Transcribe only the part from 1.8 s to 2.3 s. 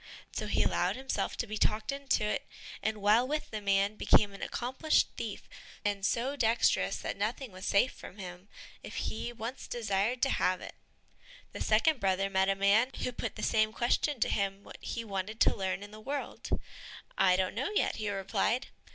into